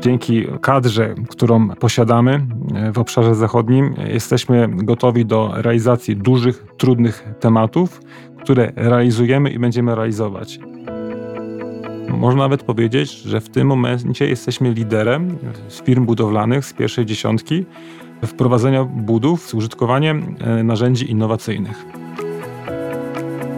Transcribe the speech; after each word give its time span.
Dzięki 0.00 0.46
kadrze, 0.60 1.14
którą 1.28 1.68
posiadamy 1.68 2.46
e, 2.74 2.92
w 2.92 2.98
obszarze 2.98 3.34
zachodnim, 3.34 3.94
jesteśmy 4.08 4.68
gotowi 4.72 5.26
do 5.26 5.52
realizacji 5.54 6.16
dużych, 6.16 6.64
trudnych 6.76 7.24
tematów, 7.40 8.00
które 8.40 8.72
realizujemy 8.76 9.50
i 9.50 9.58
będziemy 9.58 9.94
realizować. 9.94 10.60
Można 12.08 12.42
nawet 12.42 12.62
powiedzieć, 12.62 13.12
że 13.12 13.40
w 13.40 13.48
tym 13.48 13.66
momencie 13.66 14.28
jesteśmy 14.28 14.72
liderem 14.72 15.38
z 15.68 15.82
firm 15.82 16.06
budowlanych 16.06 16.64
z 16.64 16.72
pierwszej 16.72 17.06
dziesiątki 17.06 17.64
wprowadzenia 18.26 18.84
budów 18.84 19.42
z 19.42 19.54
użytkowaniem 19.54 20.36
e, 20.40 20.62
narzędzi 20.62 21.10
innowacyjnych. 21.10 22.05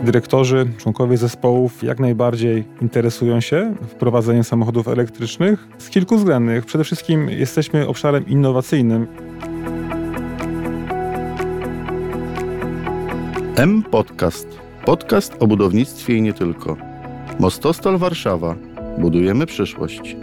Dyrektorzy, 0.05 0.67
członkowie 0.79 1.17
zespołów 1.17 1.83
jak 1.83 2.01
najbardziej 2.01 2.65
interesują 2.83 3.41
się 3.41 3.75
wprowadzeniem 3.89 4.45
samochodów 4.45 4.89
elektrycznych 4.89 5.69
z 5.79 5.91
kilku 5.91 6.17
względów. 6.17 6.67
Przede 6.67 6.85
wszystkim 6.85 7.31
jesteśmy 7.31 7.89
obszarem 7.89 8.27
innowacyjnym. 8.27 9.07
M 13.57 13.83
Podcast. 13.91 14.49
Podcast 14.85 15.37
o 15.41 15.47
budownictwie 15.47 16.15
i 16.15 16.23
nie 16.23 16.33
tylko. 16.33 16.77
Mostostal 17.39 17.99
Warszawa. 17.99 18.55
Budujemy 18.99 19.47
przyszłość. 19.47 20.17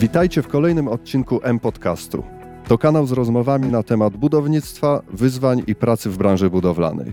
Witajcie 0.00 0.42
w 0.42 0.48
kolejnym 0.48 0.88
odcinku 0.88 1.40
M 1.42 1.58
Podcastu. 1.58 2.41
To 2.68 2.78
kanał 2.78 3.06
z 3.06 3.12
rozmowami 3.12 3.68
na 3.68 3.82
temat 3.82 4.16
budownictwa, 4.16 5.02
wyzwań 5.12 5.62
i 5.66 5.74
pracy 5.74 6.10
w 6.10 6.16
branży 6.16 6.50
budowlanej. 6.50 7.12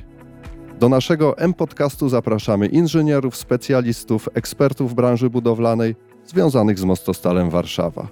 Do 0.80 0.90
naszego 0.90 1.38
M-podcastu 1.38 2.10
zapraszamy 2.10 2.68
inżynierów, 2.68 3.36
specjalistów, 3.36 4.30
ekspertów 4.34 4.94
branży 4.94 5.30
budowlanej 5.30 5.96
związanych 6.26 6.80
z 6.80 6.84
Mostostalem 6.84 7.50
Warszawa. 7.50 8.08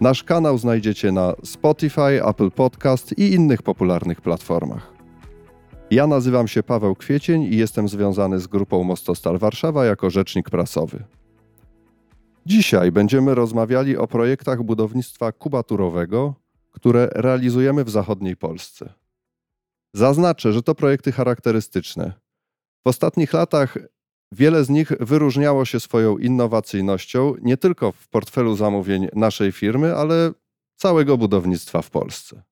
Nasz 0.00 0.24
kanał 0.24 0.58
znajdziecie 0.58 1.12
na 1.12 1.34
Spotify, 1.44 2.24
Apple 2.26 2.50
Podcast 2.50 3.18
i 3.18 3.32
innych 3.32 3.62
popularnych 3.62 4.20
platformach. 4.20 4.92
Ja 5.90 6.06
nazywam 6.06 6.48
się 6.48 6.62
Paweł 6.62 6.94
Kwiecień 6.94 7.42
i 7.42 7.56
jestem 7.56 7.88
związany 7.88 8.40
z 8.40 8.46
grupą 8.46 8.84
Mostostal 8.84 9.38
Warszawa 9.38 9.84
jako 9.84 10.10
rzecznik 10.10 10.50
prasowy. 10.50 11.04
Dzisiaj 12.46 12.92
będziemy 12.92 13.34
rozmawiali 13.34 13.96
o 13.96 14.06
projektach 14.06 14.62
budownictwa 14.62 15.32
kubaturowego, 15.32 16.34
które 16.70 17.08
realizujemy 17.12 17.84
w 17.84 17.90
zachodniej 17.90 18.36
Polsce. 18.36 18.92
Zaznaczę, 19.94 20.52
że 20.52 20.62
to 20.62 20.74
projekty 20.74 21.12
charakterystyczne. 21.12 22.12
W 22.84 22.88
ostatnich 22.88 23.32
latach 23.32 23.78
wiele 24.32 24.64
z 24.64 24.68
nich 24.68 24.92
wyróżniało 25.00 25.64
się 25.64 25.80
swoją 25.80 26.18
innowacyjnością 26.18 27.34
nie 27.42 27.56
tylko 27.56 27.92
w 27.92 28.08
portfelu 28.08 28.56
zamówień 28.56 29.08
naszej 29.14 29.52
firmy, 29.52 29.96
ale 29.96 30.32
całego 30.76 31.18
budownictwa 31.18 31.82
w 31.82 31.90
Polsce. 31.90 32.42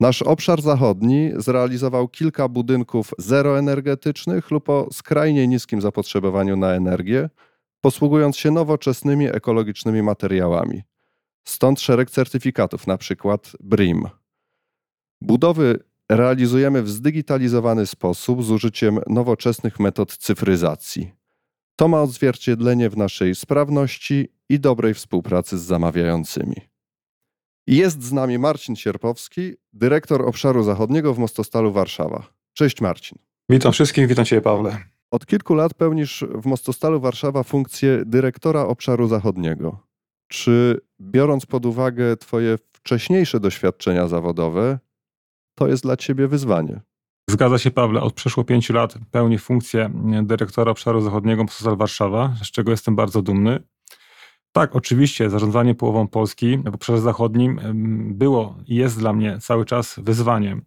Nasz 0.00 0.22
obszar 0.22 0.62
zachodni 0.62 1.32
zrealizował 1.36 2.08
kilka 2.08 2.48
budynków 2.48 3.14
zeroenergetycznych 3.18 4.50
lub 4.50 4.68
o 4.68 4.88
skrajnie 4.92 5.48
niskim 5.48 5.80
zapotrzebowaniu 5.80 6.56
na 6.56 6.72
energię, 6.72 7.30
posługując 7.84 8.36
się 8.36 8.50
nowoczesnymi 8.50 9.26
ekologicznymi 9.26 10.02
materiałami. 10.02 10.82
Stąd 11.44 11.80
szereg 11.80 12.10
certyfikatów, 12.10 12.86
na 12.86 12.98
przykład 12.98 13.52
BRIM. 13.60 14.08
Budowy 15.20 15.84
realizujemy 16.08 16.82
w 16.82 16.90
zdigitalizowany 16.90 17.86
sposób 17.86 18.44
z 18.44 18.50
użyciem 18.50 18.98
nowoczesnych 19.06 19.80
metod 19.80 20.16
cyfryzacji. 20.16 21.12
To 21.76 21.88
ma 21.88 22.02
odzwierciedlenie 22.02 22.90
w 22.90 22.96
naszej 22.96 23.34
sprawności 23.34 24.28
i 24.48 24.60
dobrej 24.60 24.94
współpracy 24.94 25.58
z 25.58 25.62
zamawiającymi. 25.62 26.56
Jest 27.66 28.02
z 28.02 28.12
nami 28.12 28.38
Marcin 28.38 28.76
Sierpowski, 28.76 29.54
dyrektor 29.72 30.28
obszaru 30.28 30.62
zachodniego 30.62 31.14
w 31.14 31.18
Mostostalu 31.18 31.72
Warszawa. 31.72 32.26
Cześć 32.52 32.80
Marcin. 32.80 33.18
Witam 33.48 33.72
wszystkich, 33.72 34.08
witam 34.08 34.24
Cię 34.24 34.40
Pawle. 34.40 34.93
Od 35.14 35.26
kilku 35.26 35.54
lat 35.54 35.74
pełnisz 35.74 36.24
w 36.34 36.46
Mostostalu 36.46 37.00
Warszawa 37.00 37.42
funkcję 37.42 38.02
dyrektora 38.06 38.62
obszaru 38.62 39.08
zachodniego. 39.08 39.78
Czy 40.28 40.80
biorąc 41.00 41.46
pod 41.46 41.66
uwagę 41.66 42.16
Twoje 42.16 42.58
wcześniejsze 42.72 43.40
doświadczenia 43.40 44.08
zawodowe, 44.08 44.78
to 45.54 45.68
jest 45.68 45.82
dla 45.82 45.96
Ciebie 45.96 46.28
wyzwanie? 46.28 46.80
Zgadza 47.30 47.58
się, 47.58 47.70
Pawle. 47.70 48.00
Od 48.00 48.14
przeszło 48.14 48.44
pięciu 48.44 48.72
lat 48.72 48.94
pełnię 49.10 49.38
funkcję 49.38 49.90
dyrektora 50.22 50.72
obszaru 50.72 51.00
zachodniego 51.00 51.42
Mostostal 51.42 51.76
Warszawa, 51.76 52.34
z 52.42 52.50
czego 52.50 52.70
jestem 52.70 52.96
bardzo 52.96 53.22
dumny. 53.22 53.62
Tak, 54.52 54.76
oczywiście 54.76 55.30
zarządzanie 55.30 55.74
połową 55.74 56.08
Polski 56.08 56.58
w 56.58 56.74
obszarze 56.74 57.00
zachodnim 57.00 57.60
było 58.14 58.56
i 58.66 58.74
jest 58.74 58.98
dla 58.98 59.12
mnie 59.12 59.38
cały 59.40 59.64
czas 59.64 60.00
wyzwaniem. 60.02 60.64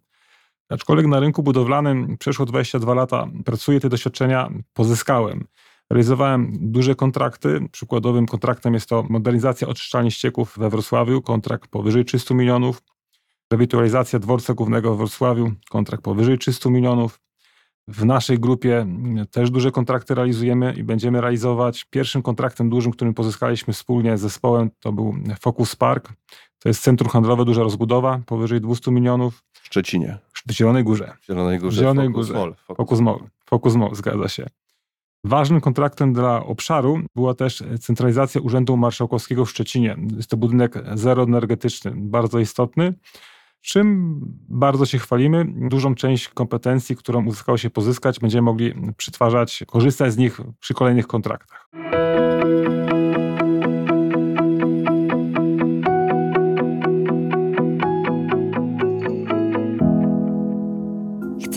Aczkolwiek 0.68 1.06
na 1.06 1.20
rynku 1.20 1.42
budowlanym 1.42 2.16
przeszło 2.18 2.46
22 2.46 2.94
lata 2.94 3.26
pracuję, 3.44 3.80
te 3.80 3.88
doświadczenia 3.88 4.50
pozyskałem. 4.72 5.44
Realizowałem 5.90 6.52
duże 6.60 6.94
kontrakty. 6.94 7.60
Przykładowym 7.72 8.26
kontraktem 8.26 8.74
jest 8.74 8.88
to 8.88 9.04
modernizacja 9.08 9.68
oczyszczalni 9.68 10.10
ścieków 10.10 10.54
we 10.58 10.70
Wrocławiu, 10.70 11.22
kontrakt 11.22 11.70
powyżej 11.70 12.04
300 12.04 12.34
milionów. 12.34 12.82
Rewitalizacja 13.52 14.18
dworca 14.18 14.54
głównego 14.54 14.94
w 14.94 14.98
Wrocławiu, 14.98 15.52
kontrakt 15.70 16.04
powyżej 16.04 16.38
300 16.38 16.70
milionów. 16.70 17.20
W 17.88 18.04
naszej 18.04 18.38
grupie 18.38 18.86
też 19.30 19.50
duże 19.50 19.70
kontrakty 19.70 20.14
realizujemy 20.14 20.74
i 20.76 20.82
będziemy 20.82 21.20
realizować. 21.20 21.84
Pierwszym 21.84 22.22
kontraktem 22.22 22.70
dużym, 22.70 22.92
którym 22.92 23.14
pozyskaliśmy 23.14 23.74
wspólnie 23.74 24.18
z 24.18 24.20
zespołem, 24.20 24.70
to 24.80 24.92
był 24.92 25.14
Focus 25.40 25.76
Park. 25.76 26.12
To 26.58 26.68
jest 26.68 26.82
centrum 26.82 27.10
handlowe, 27.10 27.44
duża 27.44 27.62
rozbudowa, 27.62 28.20
powyżej 28.26 28.60
200 28.60 28.90
milionów. 28.90 29.42
W 29.52 29.66
Szczecinie. 29.66 30.18
W 30.48 30.52
Zielonej 30.52 30.84
Górze. 30.84 31.16
W 31.20 31.26
Zielonej 31.26 31.58
Górze. 31.58 31.76
W 31.76 31.78
Zielonej 31.80 32.06
Focus 32.06 32.26
Górze. 32.26 32.38
Mall. 32.38 32.54
Focus, 32.54 32.76
Focus 32.76 33.00
Mall. 33.00 33.18
Focus 33.50 33.74
Mall, 33.74 33.94
zgadza 33.94 34.28
się. 34.28 34.46
Ważnym 35.24 35.60
kontraktem 35.60 36.12
dla 36.12 36.44
obszaru 36.44 37.00
była 37.16 37.34
też 37.34 37.62
centralizacja 37.80 38.40
Urzędu 38.40 38.76
Marszałkowskiego 38.76 39.44
w 39.44 39.50
Szczecinie. 39.50 39.96
Jest 40.16 40.30
to 40.30 40.36
budynek 40.36 40.74
zeroenergetyczny, 40.94 41.92
bardzo 41.96 42.38
istotny, 42.38 42.94
czym 43.60 44.20
bardzo 44.48 44.86
się 44.86 44.98
chwalimy. 44.98 45.44
Dużą 45.68 45.94
część 45.94 46.28
kompetencji, 46.28 46.96
którą 46.96 47.26
uzyskało 47.26 47.58
się 47.58 47.70
pozyskać, 47.70 48.20
będziemy 48.20 48.42
mogli 48.42 48.74
przetwarzać, 48.96 49.64
korzystać 49.66 50.12
z 50.12 50.16
nich 50.16 50.40
przy 50.60 50.74
kolejnych 50.74 51.06
kontraktach. 51.06 51.68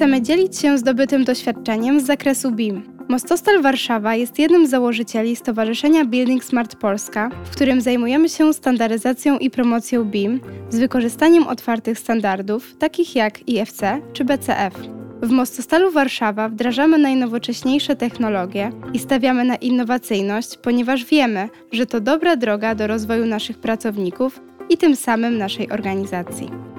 Chcemy 0.01 0.21
dzielić 0.21 0.57
się 0.59 0.77
zdobytym 0.77 1.23
doświadczeniem 1.23 1.99
z 1.99 2.05
zakresu 2.05 2.51
BIM. 2.51 2.83
Mostostal 3.07 3.61
Warszawa 3.61 4.15
jest 4.15 4.39
jednym 4.39 4.67
z 4.67 4.69
założycieli 4.69 5.35
Stowarzyszenia 5.35 6.05
Building 6.05 6.43
Smart 6.43 6.75
Polska, 6.75 7.29
w 7.45 7.49
którym 7.49 7.81
zajmujemy 7.81 8.29
się 8.29 8.53
standaryzacją 8.53 9.37
i 9.37 9.49
promocją 9.49 10.05
BIM 10.05 10.41
z 10.69 10.79
wykorzystaniem 10.79 11.47
otwartych 11.47 11.99
standardów, 11.99 12.75
takich 12.77 13.15
jak 13.15 13.49
IFC 13.49 13.81
czy 14.13 14.25
BCF. 14.25 14.73
W 15.21 15.29
Mostostalu 15.29 15.91
Warszawa 15.91 16.49
wdrażamy 16.49 16.97
najnowocześniejsze 16.97 17.95
technologie 17.95 18.71
i 18.93 18.99
stawiamy 18.99 19.43
na 19.43 19.55
innowacyjność, 19.55 20.57
ponieważ 20.57 21.05
wiemy, 21.05 21.49
że 21.71 21.85
to 21.85 21.99
dobra 21.99 22.35
droga 22.35 22.75
do 22.75 22.87
rozwoju 22.87 23.25
naszych 23.25 23.57
pracowników 23.57 24.41
i 24.69 24.77
tym 24.77 24.95
samym 24.95 25.37
naszej 25.37 25.71
organizacji. 25.71 26.70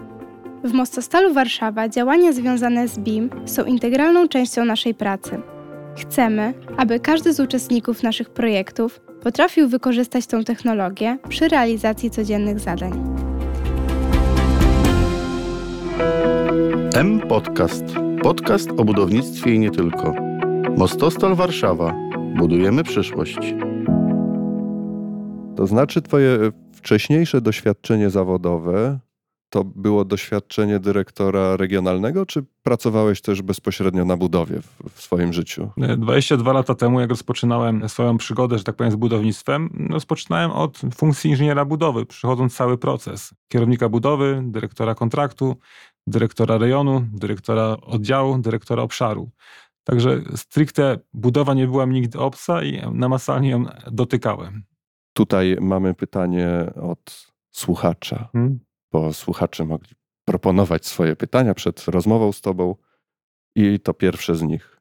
W 0.65 0.73
Mostostalu 0.73 1.34
Warszawa 1.34 1.89
działania 1.89 2.33
związane 2.33 2.89
z 2.89 2.99
BIM 2.99 3.31
są 3.47 3.65
integralną 3.65 4.28
częścią 4.28 4.65
naszej 4.65 4.95
pracy. 4.95 5.41
Chcemy, 5.97 6.55
aby 6.77 7.00
każdy 7.00 7.33
z 7.33 7.41
uczestników 7.41 8.03
naszych 8.03 8.31
projektów 8.31 9.01
potrafił 9.22 9.69
wykorzystać 9.69 10.27
tę 10.27 10.45
technologię 10.45 11.19
przy 11.28 11.48
realizacji 11.48 12.10
codziennych 12.10 12.60
zadań. 12.60 12.92
M 16.97 17.21
Podcast. 17.21 17.84
Podcast 18.22 18.71
o 18.71 18.84
budownictwie 18.84 19.54
i 19.54 19.59
nie 19.59 19.71
tylko. 19.71 20.15
Mostostal 20.77 21.34
Warszawa. 21.34 21.95
Budujemy 22.36 22.84
przyszłość. 22.84 23.54
To 25.57 25.66
znaczy, 25.66 26.03
Twoje 26.03 26.39
wcześniejsze 26.72 27.41
doświadczenie 27.41 28.10
zawodowe 28.10 28.98
to 29.53 29.65
było 29.65 30.04
doświadczenie 30.04 30.78
dyrektora 30.78 31.57
regionalnego, 31.57 32.27
czy 32.27 32.45
pracowałeś 32.63 33.21
też 33.21 33.43
bezpośrednio 33.43 34.04
na 34.04 34.16
budowie 34.16 34.60
w, 34.60 34.91
w, 34.91 35.03
swoim 35.03 35.33
życiu? 35.33 35.71
22 35.99 36.53
lata 36.53 36.75
temu, 36.75 37.01
jak 37.01 37.10
rozpoczynałem 37.10 37.89
swoją 37.89 38.19
przygodę, 38.19 38.59
że 38.59 38.65
tak 38.65 38.77
powiem, 38.77 38.93
z 38.93 38.97
budownictwem, 38.97 39.89
rozpoczynałem 39.91 40.51
od 40.51 40.81
funkcji 40.95 41.31
inżyniera 41.31 41.65
budowy, 41.65 42.07
przychodząc 42.07 42.57
cały 42.57 42.78
proces. 42.78 43.34
Kierownika 43.49 43.89
budowy, 43.89 44.43
dyrektora 44.45 44.95
kontraktu, 44.95 45.57
dyrektora 46.07 46.59
rejonu, 46.59 47.07
dyrektora 47.13 47.77
oddziału, 47.83 48.39
dyrektora 48.39 48.83
obszaru. 48.83 49.31
Także 49.84 50.21
stricte 50.37 50.98
budowa 51.15 51.55
nie 51.55 51.66
była 51.66 51.87
mi 51.87 51.95
nigdy 51.95 52.19
obca 52.19 52.63
i 52.63 52.83
namacalnie 52.93 53.51
ją 53.51 53.65
dotykałem. 53.91 54.65
Tutaj 55.13 55.57
mamy 55.60 55.95
pytanie 55.95 56.72
od 56.83 57.33
słuchacza, 57.51 58.28
Hmm? 58.33 58.59
Bo 58.92 59.12
słuchacze 59.12 59.65
mogli 59.65 59.91
proponować 60.24 60.86
swoje 60.86 61.16
pytania 61.16 61.54
przed 61.54 61.89
rozmową 61.89 62.33
z 62.33 62.41
Tobą. 62.41 62.74
I 63.56 63.80
to 63.80 63.94
pierwsze 63.94 64.34
z 64.34 64.42
nich. 64.42 64.80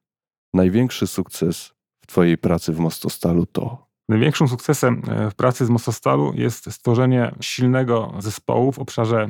Największy 0.53 1.07
sukces 1.07 1.73
w 2.03 2.07
Twojej 2.07 2.37
pracy 2.37 2.73
w 2.73 2.79
Mostostalu 2.79 3.45
to. 3.45 3.87
Największym 4.09 4.47
sukcesem 4.47 5.01
e, 5.07 5.31
w 5.31 5.35
pracy 5.35 5.65
z 5.65 5.69
Mostostalu 5.69 6.33
jest 6.35 6.71
stworzenie 6.71 7.35
silnego 7.41 8.13
zespołu 8.19 8.71
w 8.71 8.79
obszarze 8.79 9.29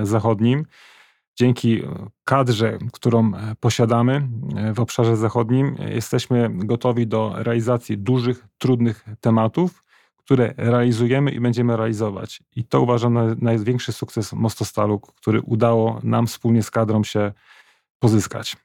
e, 0.00 0.06
zachodnim. 0.06 0.66
Dzięki 1.40 1.82
kadrze, 2.24 2.78
którą 2.92 3.34
e, 3.34 3.54
posiadamy 3.60 4.28
e, 4.56 4.74
w 4.74 4.80
obszarze 4.80 5.16
zachodnim, 5.16 5.76
e, 5.78 5.94
jesteśmy 5.94 6.50
gotowi 6.52 7.06
do 7.06 7.32
realizacji 7.36 7.98
dużych, 7.98 8.46
trudnych 8.58 9.04
tematów, 9.20 9.84
które 10.24 10.54
realizujemy 10.56 11.30
i 11.30 11.40
będziemy 11.40 11.76
realizować. 11.76 12.42
I 12.56 12.64
to 12.64 12.80
uważam 12.80 13.14
za 13.14 13.36
największy 13.38 13.92
sukces 13.92 14.32
Mostostalu, 14.32 15.00
który 15.00 15.40
udało 15.40 16.00
nam 16.02 16.26
wspólnie 16.26 16.62
z 16.62 16.70
kadrą 16.70 17.04
się 17.04 17.32
pozyskać. 17.98 18.56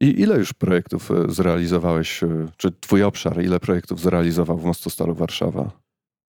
I 0.00 0.20
ile 0.20 0.38
już 0.38 0.52
projektów 0.52 1.10
e, 1.10 1.24
zrealizowałeś, 1.28 2.22
e, 2.22 2.46
czy 2.56 2.72
Twój 2.72 3.02
obszar, 3.02 3.42
ile 3.42 3.60
projektów 3.60 4.00
zrealizował 4.00 4.58
w 4.58 4.64
Mostostalu 4.64 5.14
Warszawa? 5.14 5.70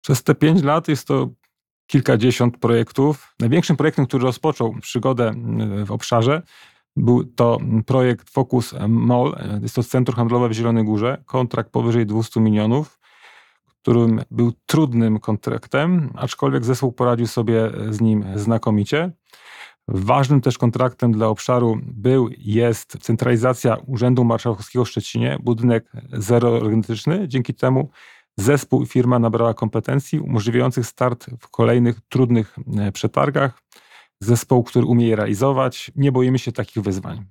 Przez 0.03 0.23
te 0.23 0.35
pięć 0.35 0.63
lat 0.63 0.87
jest 0.87 1.07
to 1.07 1.29
kilkadziesiąt 1.87 2.57
projektów. 2.57 3.35
Największym 3.39 3.77
projektem, 3.77 4.05
który 4.05 4.23
rozpoczął 4.23 4.75
przygodę 4.81 5.33
w 5.85 5.91
obszarze, 5.91 6.41
był 6.95 7.23
to 7.23 7.57
projekt 7.85 8.29
Focus 8.29 8.73
Mall. 8.87 9.35
Jest 9.61 9.75
to 9.75 9.83
centrum 9.83 10.15
handlowe 10.15 10.49
w 10.49 10.53
Zielonej 10.53 10.83
Górze. 10.83 11.23
Kontrakt 11.25 11.71
powyżej 11.71 12.05
200 12.05 12.39
milionów, 12.39 12.99
którym 13.81 14.21
był 14.31 14.51
trudnym 14.65 15.19
kontraktem, 15.19 16.13
aczkolwiek 16.15 16.65
zespół 16.65 16.91
poradził 16.91 17.27
sobie 17.27 17.71
z 17.89 18.01
nim 18.01 18.25
znakomicie. 18.35 19.11
Ważnym 19.87 20.41
też 20.41 20.57
kontraktem 20.57 21.11
dla 21.11 21.27
obszaru 21.27 21.79
był 21.83 22.29
jest 22.37 22.97
centralizacja 22.99 23.77
Urzędu 23.85 24.23
Marszałkowskiego 24.23 24.85
w 24.85 24.89
Szczecinie, 24.89 25.37
budynek 25.43 25.91
zeroenergetyczny. 26.13 27.27
Dzięki 27.27 27.53
temu 27.53 27.89
zespół 28.37 28.83
i 28.83 28.85
firma 28.85 29.19
nabrała 29.19 29.53
kompetencji 29.53 30.19
umożliwiających 30.19 30.85
start 30.85 31.25
w 31.39 31.49
kolejnych 31.49 31.99
trudnych 32.09 32.55
e, 32.77 32.91
przetargach. 32.91 33.61
Zespół, 34.19 34.63
który 34.63 34.85
umie 34.85 35.07
je 35.07 35.15
realizować. 35.15 35.91
Nie 35.95 36.11
boimy 36.11 36.39
się 36.39 36.51
takich 36.51 36.83
wyzwań. 36.83 37.25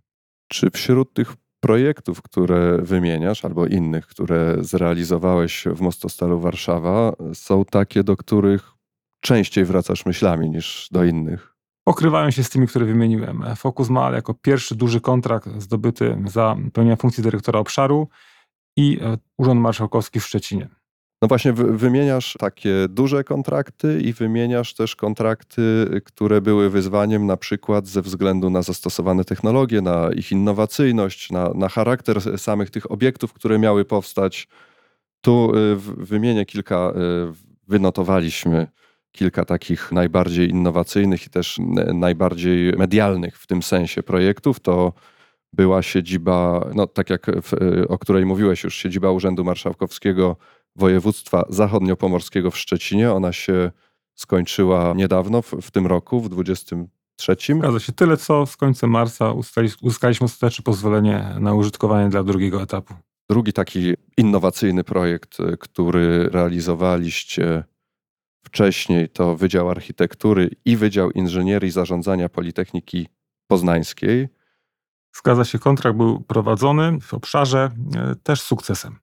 Czy 0.49 0.71
wśród 0.71 1.13
tych 1.13 1.37
projektów, 1.61 2.23
które 2.23 2.79
wymieniasz, 2.79 3.45
albo 3.45 3.67
innych, 3.67 4.07
które 4.07 4.57
zrealizowałeś 4.61 5.65
w 5.67 5.81
Mostostalu 5.81 6.41
Warszawa, 6.41 7.13
są 7.35 7.65
takie, 7.65 8.05
do 8.05 8.17
których 8.17 8.73
częściej 9.21 9.65
wracasz 9.65 10.07
myślami 10.07 10.51
niż 10.51 10.89
do 10.91 11.05
innych? 11.05 11.57
Pokrywają 11.85 12.31
się 12.31 12.45
z 12.45 12.51
tymi, 12.51 12.67
które 12.67 12.87
wymieniłem. 12.87 13.45
Focus 13.57 13.91
Mal 13.91 14.13
jako 14.15 14.35
pierwszy 14.35 14.75
duży 14.75 15.01
kontrakt 15.01 15.49
zdobyty 15.59 16.19
za 16.27 16.57
pełnienie 16.73 16.97
funkcji 16.97 17.23
dyrektora 17.23 17.61
obszaru 17.61 18.09
i 18.77 18.99
e, 19.03 19.19
Urząd 19.39 19.61
Marszałkowski 19.61 20.21
w 20.21 20.27
Szczecinie. 20.27 20.69
No 21.23 21.29
właśnie, 21.29 21.53
wy- 21.53 21.77
wymieniasz 21.79 22.37
takie 22.39 22.75
duże 22.89 23.25
kontrakty 23.25 24.01
i 24.01 24.13
wymieniasz 24.13 24.75
też 24.75 24.97
kontrakty, 24.97 25.87
które 26.05 26.41
były 26.41 26.71
wyzwaniem 26.71 27.27
na 27.27 27.37
przykład 27.37 27.87
ze 27.87 28.03
względu 28.03 28.51
na 28.51 28.63
zastosowane 28.63 29.25
technologie, 29.25 29.83
na 29.83 30.11
ich 30.13 30.33
innowacyjność, 30.33 31.31
na, 31.31 31.51
na 31.55 31.69
charakter 31.69 32.39
samych 32.39 32.71
tych 32.71 32.91
obiektów, 32.93 33.33
które 33.33 33.59
miały 33.59 33.85
powstać. 33.85 34.49
Tu 35.21 35.53
y, 35.57 35.77
wymienię 35.97 36.47
kilka, 36.47 36.93
y, 37.31 37.33
wynotowaliśmy 37.69 38.67
kilka 39.13 39.45
takich 39.45 39.93
najbardziej 39.93 40.51
innowacyjnych 40.51 41.27
i 41.27 41.31
też 41.31 41.59
najbardziej 41.95 42.73
medialnych 42.73 43.39
w 43.39 43.47
tym 43.47 43.63
sensie 43.63 44.03
projektów. 44.03 44.61
To 44.61 44.93
była 45.53 45.83
siedziba, 45.83 46.71
no 46.75 46.87
tak 46.87 47.11
jak 47.11 47.27
w, 47.43 47.53
y, 47.53 47.89
o 47.89 47.99
której 47.99 48.27
mówiłeś 48.27 48.65
już, 48.65 48.75
siedziba 48.75 49.11
Urzędu 49.11 49.45
Marszałkowskiego 49.45 50.37
województwa 50.77 51.45
zachodniopomorskiego 51.49 52.51
w 52.51 52.59
Szczecinie. 52.59 53.13
Ona 53.13 53.33
się 53.33 53.71
skończyła 54.15 54.93
niedawno, 54.97 55.43
w, 55.43 55.51
w 55.51 55.71
tym 55.71 55.87
roku, 55.87 56.21
w 56.21 56.29
23. 56.29 57.37
Zgadza 57.59 57.81
się. 57.81 57.93
Tyle, 57.93 58.17
co 58.17 58.47
z 58.47 58.57
końcem 58.57 58.91
marca 58.91 59.25
ustali- 59.25 59.77
uzyskaliśmy 59.83 60.25
ostatecznie 60.25 60.63
pozwolenie 60.63 61.37
na 61.41 61.55
użytkowanie 61.55 62.09
dla 62.09 62.23
drugiego 62.23 62.63
etapu. 62.63 62.95
Drugi 63.31 63.53
taki 63.53 63.95
innowacyjny 64.17 64.85
projekt, 64.85 65.41
y, 65.41 65.57
który 65.57 66.29
realizowaliście 66.29 67.65
wcześniej, 68.45 69.09
to 69.09 69.37
Wydział 69.37 69.71
Architektury 69.71 70.51
i 70.65 70.77
Wydział 70.77 71.11
Inżynierii 71.11 71.69
i 71.69 71.73
Zarządzania 71.73 72.29
Politechniki 72.29 73.09
Poznańskiej. 73.47 74.29
Zgadza 75.17 75.45
się, 75.45 75.59
kontrakt 75.59 75.97
był 75.97 76.21
prowadzony 76.21 77.01
w 77.01 77.15
obszarze 77.15 77.71
e, 77.97 78.15
też 78.23 78.41
sukcesem. 78.41 78.99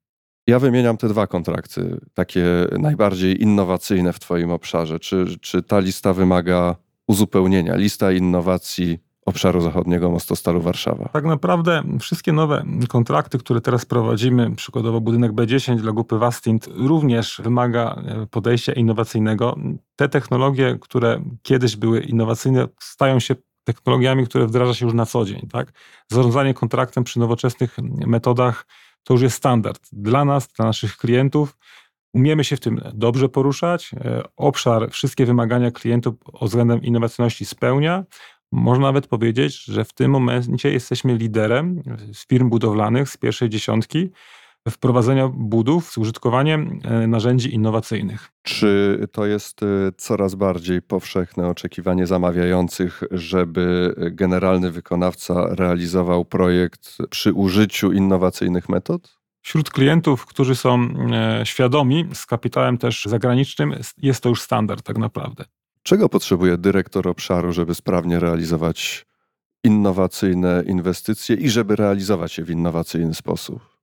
Ja 0.48 0.60
wymieniam 0.60 0.98
te 0.98 1.10
dwa 1.10 1.28
kontrakty, 1.28 2.00
takie 2.14 2.46
najbardziej 2.80 3.44
innowacyjne 3.44 4.14
w 4.14 4.20
Twoim 4.20 4.52
obszarze. 4.52 5.00
Czy, 5.00 5.26
czy 5.42 5.64
ta 5.64 5.80
lista 5.80 6.14
wymaga 6.14 6.76
uzupełnienia? 7.08 7.76
Lista 7.76 8.12
innowacji 8.12 9.00
obszaru 9.26 9.62
zachodniego 9.62 10.12
Mostostalu 10.12 10.62
Warszawa. 10.62 11.10
Tak 11.14 11.26
naprawdę 11.26 11.84
wszystkie 12.00 12.34
nowe 12.34 12.66
kontrakty, 12.90 13.38
które 13.38 13.62
teraz 13.62 13.86
prowadzimy, 13.86 14.56
przykładowo 14.56 15.02
budynek 15.02 15.32
B10 15.32 15.76
dla 15.76 15.92
grupy 15.92 16.18
Wastint, 16.18 16.70
również 16.76 17.42
wymaga 17.44 18.04
e, 18.08 18.28
podejścia 18.28 18.74
innowacyjnego. 18.74 19.56
Te 19.96 20.10
technologie, 20.10 20.78
które 20.82 21.22
kiedyś 21.42 21.76
były 21.76 22.00
innowacyjne, 22.00 22.68
stają 22.80 23.20
się 23.20 23.36
technologiami, 23.64 24.26
które 24.26 24.48
wdraża 24.48 24.74
się 24.74 24.86
już 24.86 24.94
na 24.94 25.06
co 25.06 25.26
dzień. 25.26 25.48
Tak? 25.52 25.74
Zarządzanie 26.12 26.54
kontraktem 26.54 27.04
przy 27.04 27.20
nowoczesnych 27.20 27.78
metodach 28.08 28.66
to 29.08 29.14
już 29.14 29.22
jest 29.22 29.38
standard 29.38 29.90
dla 29.92 30.26
nas, 30.26 30.48
dla 30.48 30.66
naszych 30.66 30.98
klientów. 30.98 31.58
Umiemy 32.14 32.44
się 32.44 32.56
w 32.56 32.60
tym 32.60 32.82
dobrze 32.94 33.30
poruszać. 33.30 33.92
E, 33.94 34.24
Obszar 34.36 34.92
wszystkie 34.92 35.26
wymagania 35.26 35.72
klientów 35.72 36.16
względem 36.42 36.82
innowacyjności 36.84 37.46
spełnia. 37.46 38.04
Można 38.52 38.86
nawet 38.86 39.08
powiedzieć, 39.08 39.64
że 39.64 39.86
w 39.86 39.94
tym 39.94 40.12
momencie 40.12 40.72
jesteśmy 40.72 41.18
liderem 41.18 41.84
z 42.14 42.28
firm 42.28 42.50
budowlanych 42.50 43.10
z 43.10 43.18
pierwszej 43.18 43.50
dziesiątki 43.50 44.10
wprowadzenia 44.70 45.28
budów 45.28 45.92
z 45.92 45.98
użytkowaniem 45.98 46.80
e, 46.84 47.08
narzędzi 47.08 47.56
innowacyjnych. 47.56 48.32
Czy 48.44 49.00
to 49.12 49.26
jest 49.26 49.64
y, 49.64 49.66
coraz 49.98 50.36
bardziej 50.36 50.82
powszechne 50.82 51.48
oczekiwanie 51.48 52.08
zamawiających, 52.08 53.04
żeby 53.12 53.96
generalny 54.12 54.72
wykonawca 54.72 55.56
realizował 55.56 56.26
projekt 56.26 56.98
przy 57.10 57.34
użyciu 57.34 57.92
innowacyjnych 57.92 58.70
metod? 58.70 59.18
Wśród 59.42 59.70
klientów, 59.70 60.26
którzy 60.26 60.56
są 60.56 60.88
e, 61.12 61.42
świadomi 61.46 62.08
z 62.14 62.26
kapitałem 62.26 62.78
też 62.78 63.06
zagranicznym, 63.06 63.76
jest 63.98 64.24
to 64.24 64.30
już 64.30 64.42
standard 64.42 64.84
tak 64.84 64.98
naprawdę. 64.98 65.46
Czego 65.84 66.10
potrzebuje 66.10 66.58
dyrektor 66.58 67.08
obszaru, 67.08 67.54
żeby 67.54 67.76
sprawnie 67.76 68.20
realizować 68.20 69.06
innowacyjne 69.64 70.64
inwestycje 70.68 71.36
i 71.36 71.50
żeby 71.50 71.76
realizować 71.76 72.38
je 72.38 72.44
w 72.44 72.50
innowacyjny 72.50 73.14
sposób? 73.14 73.77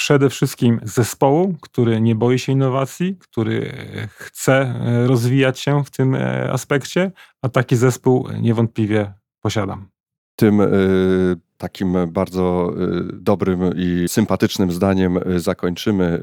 Przede 0.00 0.30
wszystkim 0.30 0.80
zespołu, 0.82 1.54
który 1.60 2.00
nie 2.00 2.14
boi 2.14 2.38
się 2.38 2.52
innowacji, 2.52 3.16
który 3.18 3.72
e, 3.72 4.08
chce 4.16 4.52
e, 4.52 5.06
rozwijać 5.06 5.60
się 5.60 5.84
w 5.84 5.90
tym 5.90 6.14
e, 6.14 6.52
aspekcie, 6.52 7.12
a 7.42 7.48
taki 7.48 7.76
zespół 7.76 8.28
niewątpliwie 8.40 9.12
posiadam. 9.40 9.88
Tym 10.36 10.60
takim 11.56 11.96
bardzo 12.08 12.72
dobrym 13.12 13.60
i 13.76 14.08
sympatycznym 14.08 14.72
zdaniem 14.72 15.18
zakończymy 15.36 16.20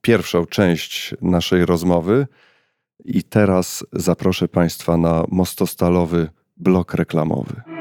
pierwszą 0.00 0.46
część 0.46 1.14
naszej 1.22 1.66
rozmowy. 1.66 2.26
I 3.04 3.22
teraz 3.22 3.86
zaproszę 3.92 4.48
Państwa 4.48 4.96
na 4.96 5.24
mostostalowy 5.28 6.28
blok 6.56 6.94
reklamowy. 6.94 7.71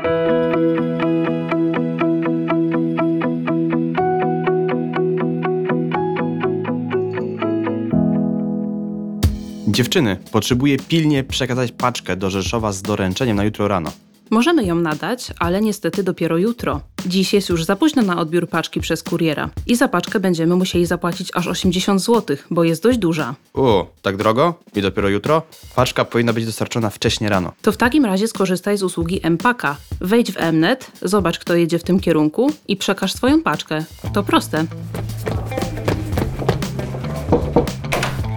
Dziewczyny, 9.71 10.17
potrzebuję 10.31 10.77
pilnie 10.77 11.23
przekazać 11.23 11.71
paczkę 11.71 12.15
do 12.15 12.29
Rzeszowa 12.29 12.71
z 12.71 12.81
doręczeniem 12.81 13.37
na 13.37 13.43
jutro 13.43 13.67
rano. 13.67 13.91
Możemy 14.29 14.65
ją 14.65 14.75
nadać, 14.75 15.27
ale 15.39 15.61
niestety 15.61 16.03
dopiero 16.03 16.37
jutro. 16.37 16.81
Dziś 17.05 17.33
jest 17.33 17.49
już 17.49 17.63
za 17.63 17.75
późno 17.75 18.01
na 18.01 18.19
odbiór 18.19 18.49
paczki 18.49 18.81
przez 18.81 19.03
kuriera 19.03 19.49
i 19.67 19.75
za 19.75 19.87
paczkę 19.87 20.19
będziemy 20.19 20.55
musieli 20.55 20.85
zapłacić 20.85 21.29
aż 21.33 21.47
80 21.47 22.01
zł, 22.01 22.37
bo 22.49 22.63
jest 22.63 22.83
dość 22.83 22.97
duża. 22.97 23.35
O, 23.53 23.87
tak 24.01 24.17
drogo? 24.17 24.53
I 24.75 24.81
dopiero 24.81 25.09
jutro? 25.09 25.41
Paczka 25.75 26.05
powinna 26.05 26.33
być 26.33 26.45
dostarczona 26.45 26.89
wcześnie 26.89 27.29
rano. 27.29 27.51
To 27.61 27.71
w 27.71 27.77
takim 27.77 28.05
razie 28.05 28.27
skorzystaj 28.27 28.77
z 28.77 28.83
usługi 28.83 29.19
Empaka. 29.23 29.77
Wejdź 30.01 30.31
w 30.31 30.51
Mnet, 30.53 30.91
zobacz 31.01 31.39
kto 31.39 31.55
jedzie 31.55 31.79
w 31.79 31.83
tym 31.83 31.99
kierunku 31.99 32.51
i 32.67 32.77
przekaż 32.77 33.13
swoją 33.13 33.41
paczkę. 33.41 33.85
To 34.13 34.23
proste. 34.23 34.65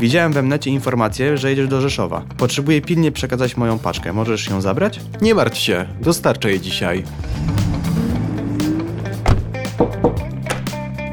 Widziałem 0.05 0.33
we 0.33 0.43
mnecie 0.43 0.71
informację, 0.71 1.39
że 1.39 1.51
jedziesz 1.51 1.69
do 1.69 1.81
Rzeszowa. 1.81 2.23
Potrzebuję 2.37 2.81
pilnie 2.81 3.13
przekazać 3.13 3.57
moją 3.57 3.79
paczkę. 3.79 4.13
Możesz 4.13 4.49
ją 4.51 4.61
zabrać? 4.61 5.01
Nie 5.23 5.35
martw 5.35 5.59
się, 5.59 5.87
dostarczę 6.01 6.53
je 6.53 6.61
dzisiaj. 6.61 7.05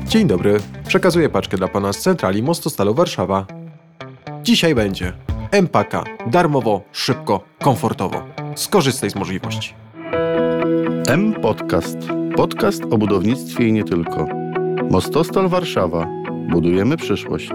Dzień 0.07 0.27
dobry, 0.27 0.59
przekazuję 0.87 1.29
paczkę 1.29 1.57
dla 1.57 1.67
pana 1.67 1.93
z 1.93 1.99
centrali 1.99 2.43
Mostostalu 2.43 2.93
Warszawa. 2.93 3.45
Dzisiaj 4.43 4.75
będzie 4.75 5.13
Empaka, 5.51 6.03
darmowo, 6.27 6.81
szybko, 6.91 7.43
komfortowo. 7.61 8.23
Skorzystaj 8.55 9.09
z 9.09 9.15
możliwości. 9.15 9.73
M 11.07 11.33
Podcast. 11.41 11.97
Podcast 12.35 12.83
o 12.91 12.97
budownictwie 12.97 13.67
i 13.67 13.73
nie 13.73 13.83
tylko. 13.83 14.27
Mostostal 14.89 15.49
Warszawa. 15.49 16.07
Budujemy 16.49 16.97
przyszłość. 16.97 17.51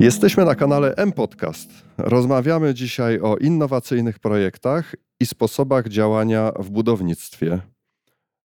Jesteśmy 0.00 0.44
na 0.44 0.54
kanale 0.54 0.94
M-Podcast. 0.96 1.70
Rozmawiamy 1.98 2.74
dzisiaj 2.74 3.20
o 3.20 3.36
innowacyjnych 3.36 4.18
projektach 4.18 4.94
i 5.20 5.26
sposobach 5.26 5.88
działania 5.88 6.52
w 6.58 6.70
budownictwie. 6.70 7.60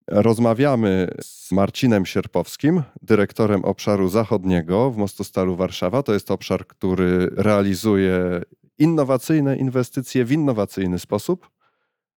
Rozmawiamy 0.06 1.08
z 1.20 1.52
Marcinem 1.52 2.06
Sierpowskim, 2.06 2.82
dyrektorem 3.02 3.64
obszaru 3.64 4.08
zachodniego 4.08 4.90
w 4.90 4.96
Mostostalu 4.96 5.56
Warszawa. 5.56 6.02
To 6.02 6.12
jest 6.12 6.30
obszar, 6.30 6.66
który 6.66 7.30
realizuje 7.36 8.42
innowacyjne 8.78 9.56
inwestycje 9.56 10.24
w 10.24 10.32
innowacyjny 10.32 10.98
sposób. 10.98 11.50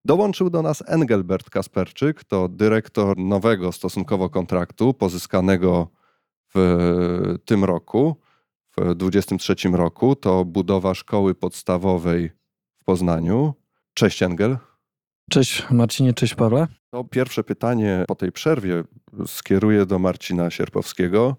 Dołączył 0.04 0.50
do 0.50 0.62
nas 0.62 0.82
Engelbert 0.86 1.50
Kasperczyk, 1.50 2.24
to 2.24 2.48
dyrektor 2.48 3.18
nowego 3.18 3.72
stosunkowo 3.72 4.28
kontraktu 4.28 4.94
pozyskanego 4.94 5.88
w 6.54 7.38
tym 7.44 7.64
roku 7.64 8.23
w 8.78 8.94
23 8.94 9.54
roku 9.72 10.16
to 10.16 10.44
budowa 10.44 10.94
szkoły 10.94 11.34
podstawowej 11.34 12.30
w 12.82 12.84
Poznaniu. 12.84 13.54
Cześć 13.94 14.22
Engel. 14.22 14.58
Cześć 15.30 15.70
Marcinie, 15.70 16.14
cześć 16.14 16.34
Pawle. 16.34 16.66
To 16.90 17.04
pierwsze 17.04 17.44
pytanie 17.44 18.04
po 18.08 18.14
tej 18.14 18.32
przerwie 18.32 18.84
skieruję 19.26 19.86
do 19.86 19.98
Marcina 19.98 20.50
Sierpowskiego. 20.50 21.36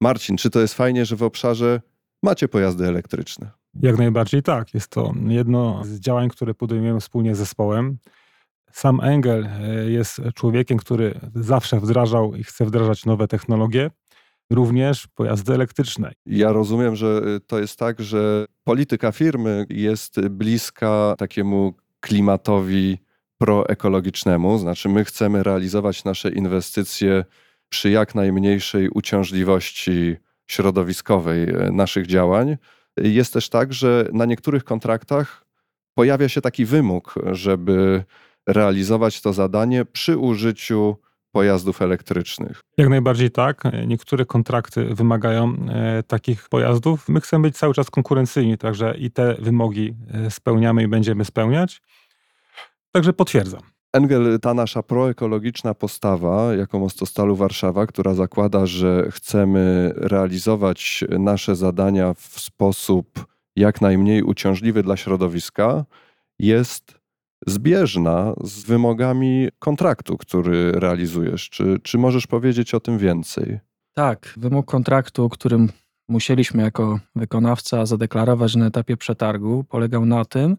Marcin, 0.00 0.36
czy 0.36 0.50
to 0.50 0.60
jest 0.60 0.74
fajnie, 0.74 1.04
że 1.04 1.16
w 1.16 1.22
obszarze 1.22 1.80
macie 2.22 2.48
pojazdy 2.48 2.86
elektryczne? 2.86 3.50
Jak 3.74 3.98
najbardziej 3.98 4.42
tak. 4.42 4.74
Jest 4.74 4.88
to 4.88 5.12
jedno 5.26 5.84
z 5.84 6.00
działań, 6.00 6.28
które 6.28 6.54
podejmujemy 6.54 7.00
wspólnie 7.00 7.34
z 7.34 7.38
zespołem. 7.38 7.98
Sam 8.72 9.00
Engel 9.00 9.46
e, 9.46 9.90
jest 9.90 10.20
człowiekiem, 10.34 10.78
który 10.78 11.20
zawsze 11.34 11.80
wdrażał 11.80 12.34
i 12.34 12.44
chce 12.44 12.66
wdrażać 12.66 13.06
nowe 13.06 13.28
technologie 13.28 13.90
również 14.50 15.06
pojazdy 15.06 15.54
elektryczne. 15.54 16.12
Ja 16.26 16.52
rozumiem, 16.52 16.96
że 16.96 17.22
y, 17.36 17.40
to 17.40 17.58
jest 17.58 17.78
tak, 17.78 18.00
że 18.00 18.46
polityka 18.64 19.12
firmy 19.12 19.66
jest 19.68 20.20
bliska 20.20 21.14
takiemu 21.18 21.74
klimatowi 22.00 22.98
proekologicznemu, 23.38 24.58
znaczy 24.58 24.88
my 24.88 25.04
chcemy 25.04 25.42
realizować 25.42 26.04
nasze 26.04 26.30
inwestycje 26.30 27.24
przy 27.68 27.90
jak 27.90 28.14
najmniejszej 28.14 28.88
uciążliwości 28.88 30.16
środowiskowej 30.46 31.42
y, 31.42 31.72
naszych 31.72 32.06
działań. 32.06 32.56
Jest 32.96 33.32
też 33.32 33.48
tak, 33.48 33.72
że 33.72 34.08
na 34.12 34.24
niektórych 34.24 34.64
kontraktach 34.64 35.44
pojawia 35.94 36.28
się 36.28 36.40
taki 36.40 36.64
wymóg, 36.64 37.14
żeby 37.32 38.04
realizować 38.46 39.20
to 39.20 39.32
zadanie 39.32 39.84
przy 39.84 40.18
użyciu 40.18 40.96
pojazdów 41.32 41.82
elektrycznych. 41.82 42.60
Jak 42.76 42.88
najbardziej 42.88 43.30
tak. 43.30 43.62
Niektóre 43.86 44.24
kontrakty 44.24 44.94
wymagają 44.94 45.56
e, 45.68 46.02
takich 46.02 46.48
pojazdów. 46.48 47.08
My 47.08 47.20
chcemy 47.20 47.42
być 47.42 47.56
cały 47.56 47.74
czas 47.74 47.90
konkurencyjni, 47.90 48.58
także 48.58 48.94
i 48.98 49.10
te 49.10 49.34
wymogi 49.34 49.94
e, 50.14 50.30
spełniamy 50.30 50.82
i 50.82 50.88
będziemy 50.88 51.24
spełniać. 51.24 51.82
Także 52.92 53.12
potwierdzam. 53.12 53.60
Engel, 53.92 54.38
ta 54.40 54.54
nasza 54.54 54.82
proekologiczna 54.82 55.74
postawa 55.74 56.54
jako 56.54 56.78
Mostostalu 56.78 57.36
Warszawa, 57.36 57.86
która 57.86 58.14
zakłada, 58.14 58.66
że 58.66 59.06
chcemy 59.10 59.92
realizować 59.96 61.04
nasze 61.08 61.56
zadania 61.56 62.14
w 62.14 62.40
sposób 62.40 63.26
jak 63.56 63.80
najmniej 63.80 64.22
uciążliwy 64.22 64.82
dla 64.82 64.96
środowiska, 64.96 65.84
jest 66.38 66.99
zbieżna 67.46 68.34
z 68.44 68.62
wymogami 68.62 69.48
kontraktu, 69.58 70.16
który 70.16 70.72
realizujesz. 70.72 71.50
Czy, 71.50 71.78
czy 71.82 71.98
możesz 71.98 72.26
powiedzieć 72.26 72.74
o 72.74 72.80
tym 72.80 72.98
więcej? 72.98 73.58
Tak, 73.94 74.34
wymóg 74.36 74.66
kontraktu, 74.66 75.28
którym 75.28 75.68
musieliśmy 76.08 76.62
jako 76.62 77.00
wykonawca 77.16 77.86
zadeklarować 77.86 78.56
na 78.56 78.66
etapie 78.66 78.96
przetargu, 78.96 79.64
polegał 79.64 80.06
na 80.06 80.24
tym, 80.24 80.56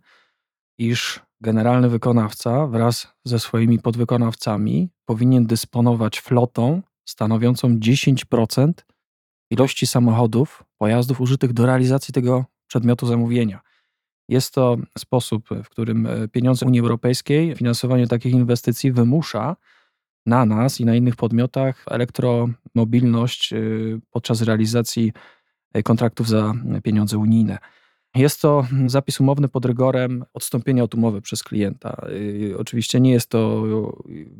iż 0.78 1.20
generalny 1.42 1.90
wykonawca 1.90 2.68
wraz 2.68 3.08
ze 3.26 3.40
swoimi 3.40 3.80
podwykonawcami 3.80 4.90
powinien 5.06 5.46
dysponować 5.46 6.20
flotą 6.20 6.82
stanowiącą 7.06 7.70
10% 7.70 8.72
ilości 9.50 9.88
samochodów, 9.88 10.64
pojazdów 10.78 11.22
użytych 11.22 11.54
do 11.54 11.66
realizacji 11.66 12.14
tego 12.14 12.46
przedmiotu 12.68 13.08
zamówienia. 13.08 13.62
Jest 14.32 14.54
to 14.54 14.78
sposób, 14.98 15.50
w 15.64 15.70
którym 15.70 16.08
e, 16.08 16.28
pieniądze 16.28 16.66
Unii 16.66 16.80
Europejskiej, 16.80 17.56
finansowanie 17.56 18.08
takich 18.08 18.34
inwestycji 18.34 18.92
wymusza 18.92 19.56
na 20.26 20.46
nas 20.46 20.80
i 20.80 20.86
na 20.86 20.96
innych 20.96 21.16
podmiotach 21.16 21.86
elektromobilność 21.88 23.54
e, 23.54 23.58
podczas 24.12 24.42
realizacji 24.42 25.12
e, 25.74 25.84
kontraktów 25.84 26.28
za 26.28 26.54
pieniądze 26.84 27.18
unijne. 27.18 27.58
Jest 28.16 28.42
to 28.42 28.68
zapis 28.86 29.20
umowny 29.20 29.48
pod 29.48 29.66
rygorem 29.66 30.26
odstąpienia 30.34 30.84
od 30.84 30.96
umowy 30.96 31.22
przez 31.22 31.44
klienta. 31.44 32.02
Oczywiście 32.58 33.00
nie 33.00 33.12
jest 33.12 33.30
to 33.30 33.62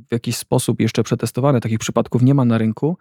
w 0.10 0.12
jakiś 0.12 0.36
sposób 0.38 0.80
jeszcze 0.80 1.04
przetestowane, 1.04 1.62
takich 1.62 1.80
przypadków 1.80 2.22
nie 2.22 2.34
ma 2.34 2.46
na 2.46 2.58
rynku, 2.58 2.98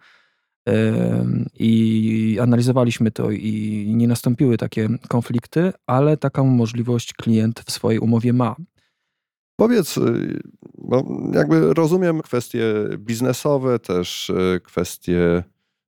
i 1.59 2.37
analizowaliśmy 2.41 3.11
to 3.11 3.31
i 3.31 3.85
nie 3.95 4.07
nastąpiły 4.07 4.57
takie 4.57 4.89
konflikty, 5.07 5.73
ale 5.87 6.17
taką 6.17 6.45
możliwość 6.45 7.13
klient 7.13 7.63
w 7.65 7.71
swojej 7.71 7.99
umowie 7.99 8.33
ma. 8.33 8.55
Powiedz, 9.55 9.97
y, 9.97 10.39
bo 10.77 11.05
jakby 11.33 11.73
rozumiem 11.73 12.21
kwestie 12.21 12.63
biznesowe, 12.97 13.79
też 13.79 14.29
y, 14.29 14.61
kwestie 14.63 15.43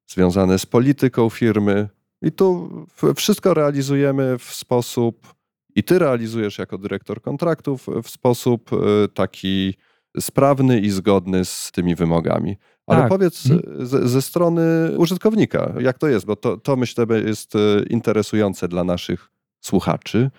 związane 0.08 0.60
z 0.60 0.66
polityką 0.66 1.30
firmy, 1.30 1.90
i 2.22 2.32
tu 2.32 2.70
wszystko 3.16 3.54
realizujemy 3.54 4.38
w 4.38 4.44
sposób, 4.44 5.34
i 5.76 5.84
ty 5.84 6.00
realizujesz 6.00 6.58
jako 6.58 6.78
dyrektor 6.78 7.22
kontraktów 7.22 7.88
w 8.04 8.10
sposób 8.10 8.74
y, 8.74 8.78
taki 9.14 9.74
sprawny 10.20 10.80
i 10.80 10.90
zgodny 10.90 11.46
z 11.46 11.72
tymi 11.72 11.96
wymogami. 11.96 12.58
Ale 12.88 13.00
tak. 13.00 13.10
powiedz 13.10 13.50
mhm. 13.50 13.88
ze, 14.08 14.22
strony 14.22 14.62
użytkownika, 14.98 15.74
jak 15.80 15.98
to 15.98 16.08
jest, 16.08 16.26
bo 16.26 16.36
to, 16.36 16.58
to 16.58 16.76
myślę 16.76 17.06
jest 17.26 17.56
e, 17.56 17.60
interesujące 17.90 18.68
dla 18.68 18.84
naszych 18.84 19.30
słuchaczy 19.62 20.32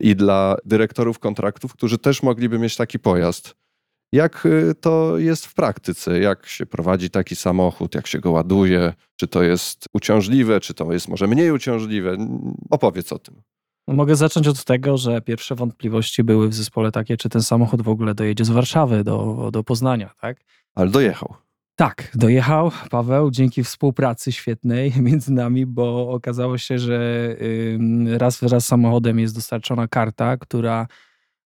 i 0.00 0.16
dla 0.16 0.56
dyrektorów 0.64 1.18
kontraktów, 1.18 1.72
którzy 1.72 1.98
też 1.98 2.22
mogliby 2.22 2.58
mieć 2.58 2.76
taki 2.76 2.98
pojazd. 2.98 3.54
Jak 4.12 4.46
e, 4.46 4.74
to 4.74 5.18
jest 5.18 5.46
w 5.46 5.54
praktyce? 5.54 6.20
Jak 6.20 6.46
się 6.46 6.66
prowadzi 6.66 7.10
taki 7.10 7.36
samochód? 7.36 7.94
Jak 7.94 8.06
się 8.06 8.20
go 8.20 8.30
ładuje? 8.30 8.92
Czy 9.16 9.28
to 9.28 9.42
jest 9.42 9.88
uciążliwe? 9.92 10.60
Czy 10.60 10.74
to 10.74 10.92
jest 10.92 11.08
może 11.08 11.26
mniej 11.26 11.50
uciążliwe? 11.50 12.16
Opowiedz 12.70 13.12
o 13.12 13.18
tym. 13.18 13.42
No, 13.88 13.94
mogę 13.94 14.16
zacząć 14.16 14.48
od 14.48 14.64
tego, 14.64 14.96
że 14.96 15.20
pierwsze 15.20 15.54
wątpliwości 15.54 16.24
były 16.24 16.48
w 16.48 16.54
zespole 16.54 16.92
takie, 16.92 17.16
czy 17.16 17.28
ten 17.28 17.42
samochód 17.42 17.82
w 17.82 17.88
ogóle 17.88 18.14
dojedzie 18.14 18.44
z 18.44 18.50
Warszawy 18.50 19.04
do, 19.04 19.48
do 19.52 19.64
Poznania, 19.64 20.14
tak? 20.20 20.36
Ale 20.74 20.90
dojechał. 20.90 21.34
Tak, 21.76 22.10
dojechał 22.14 22.70
Paweł 22.90 23.30
dzięki 23.30 23.64
współpracy 23.64 24.32
świetnej 24.32 24.92
między 25.00 25.32
nami, 25.32 25.66
bo 25.66 26.10
okazało 26.10 26.58
się, 26.58 26.78
że 26.78 27.28
raz 28.18 28.40
wraz 28.40 28.64
z 28.64 28.68
samochodem 28.68 29.18
jest 29.18 29.34
dostarczona 29.34 29.88
karta, 29.88 30.36
która 30.36 30.86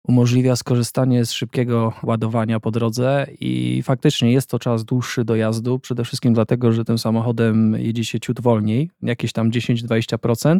umożliwia 0.08 0.56
skorzystanie 0.56 1.25
z 1.25 1.32
szybkiego 1.32 1.94
ładowania 2.03 2.60
po 2.60 2.72
drodze 2.72 3.27
i 3.39 3.82
faktycznie 3.84 4.32
jest 4.32 4.50
to 4.50 4.60
czas 4.60 4.86
dłuższy 4.86 5.25
dojazdu, 5.25 5.80
przede 5.80 6.03
wszystkim 6.03 6.34
dlatego, 6.34 6.72
że 6.72 6.86
tym 6.86 6.98
samochodem 6.98 7.75
jedzie 7.80 8.06
się 8.06 8.20
ciut 8.20 8.42
wolniej, 8.42 8.89
jakieś 9.01 9.32
tam 9.34 9.51
10-20%, 9.51 10.60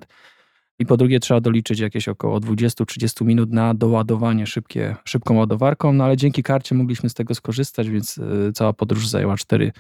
I 0.80 0.86
po 0.86 0.98
drugie 0.98 1.20
trzeba 1.20 1.42
doliczyć 1.42 1.80
jakieś 1.80 2.08
około 2.08 2.40
20-30 2.40 3.26
minut 3.26 3.52
na 3.52 3.74
doładowanie 3.74 4.48
szybkie, 4.48 4.96
szybką 5.06 5.36
ładowarką, 5.36 5.94
no 5.94 6.04
ale 6.04 6.18
dzięki 6.18 6.44
karcie 6.44 6.76
mogliśmy 6.76 7.10
z 7.10 7.14
tego 7.14 7.36
skorzystać, 7.36 7.90
więc 7.90 8.18
y, 8.18 8.52
cała 8.54 8.74
podróż 8.74 9.08
zajęła 9.08 9.38
4, 9.38 9.72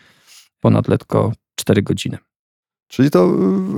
ponad 0.59 0.87
letko 0.87 1.31
4 1.55 1.81
godziny. 1.81 2.17
Czyli 2.87 3.09
to 3.09 3.27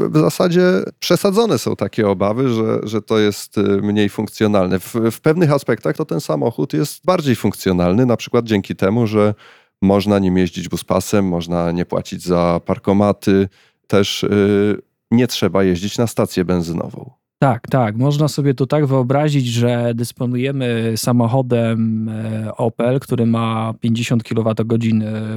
w 0.10 0.17
zasadzie 0.17 0.63
przesadzone 1.00 1.57
są 1.57 1.75
takie 1.75 2.07
obawy, 2.07 2.50
że, 2.50 2.79
że 2.84 3.01
to 3.01 3.19
jest 3.19 3.57
y, 3.57 3.62
mniej 3.62 4.10
funkcjonalne. 4.10 4.79
W, 4.79 4.95
w 5.12 5.22
pewnych 5.22 5.51
aspektach 5.51 5.95
to 5.95 6.05
ten 6.05 6.22
samochód 6.22 6.74
jest 6.74 7.05
bardziej 7.05 7.36
funkcjonalny, 7.36 8.05
na 8.05 8.17
przykład 8.17 8.45
dzięki 8.45 8.75
temu, 8.75 9.07
że 9.07 9.34
można 9.81 10.19
nim 10.19 10.38
jeździć 10.38 10.69
buspasem, 10.69 11.27
można 11.27 11.72
nie 11.72 11.86
płacić 11.86 12.24
za 12.24 12.62
parkomaty, 12.65 13.50
też 13.88 14.24
y, 14.24 14.81
nie 15.12 15.27
trzeba 15.27 15.63
jeździć 15.63 15.97
na 15.97 16.07
stację 16.07 16.45
benzynową. 16.45 17.12
Tak, 17.39 17.67
tak. 17.67 17.97
Można 17.97 18.27
sobie 18.27 18.53
to 18.53 18.65
tak 18.65 18.85
wyobrazić, 18.85 19.47
że 19.47 19.91
dysponujemy 19.95 20.93
samochodem 20.95 22.09
e, 22.09 22.55
Opel, 22.55 23.00
który 23.00 23.25
ma 23.25 23.74
50 23.79 24.24
kWh 24.24 24.65